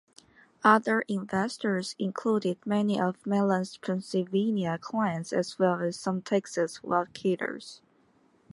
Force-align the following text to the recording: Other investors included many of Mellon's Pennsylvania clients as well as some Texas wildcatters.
Other 0.63 1.01
investors 1.01 1.95
included 1.99 2.57
many 2.65 2.99
of 2.99 3.23
Mellon's 3.23 3.77
Pennsylvania 3.77 4.79
clients 4.79 5.31
as 5.31 5.59
well 5.59 5.79
as 5.79 5.95
some 5.99 6.23
Texas 6.23 6.79
wildcatters. 6.79 7.81